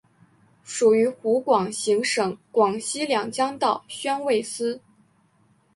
[0.63, 4.81] 属于湖广行省广西两江道宣慰司。